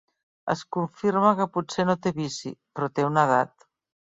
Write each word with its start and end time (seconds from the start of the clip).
Es 0.53 0.61
confirma 0.77 1.33
que 1.41 1.47
potser 1.57 1.87
no 1.91 1.97
té 2.07 2.15
vici, 2.17 2.55
però 2.79 2.91
té 2.97 3.07
una 3.11 3.31
edat. 3.31 3.71